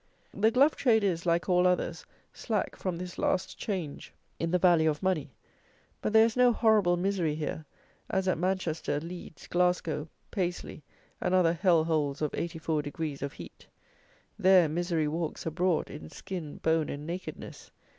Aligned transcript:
The 0.33 0.49
glove 0.49 0.75
trade 0.75 1.03
is, 1.03 1.27
like 1.27 1.47
all 1.47 1.67
others, 1.67 2.07
slack 2.33 2.75
from 2.75 2.97
this 2.97 3.19
last 3.19 3.55
change 3.59 4.13
in 4.39 4.49
the 4.49 4.57
value 4.57 4.89
of 4.89 5.03
money; 5.03 5.35
but 6.01 6.11
there 6.11 6.25
is 6.25 6.35
no 6.35 6.51
horrible 6.51 6.97
misery 6.97 7.35
here, 7.35 7.65
as 8.09 8.27
at 8.27 8.39
Manchester, 8.39 8.99
Leeds, 8.99 9.45
Glasgow, 9.45 10.09
Paisley, 10.31 10.81
and 11.21 11.35
other 11.35 11.53
Hell 11.53 11.83
Holes 11.83 12.19
of 12.19 12.33
84 12.33 12.81
degrees 12.81 13.21
of 13.21 13.33
heat. 13.33 13.67
There 14.39 14.67
misery 14.67 15.07
walks 15.07 15.45
abroad 15.45 15.91
in 15.91 16.09
skin, 16.09 16.57
bone 16.63 16.89
and 16.89 17.05
nakedness. 17.05 17.69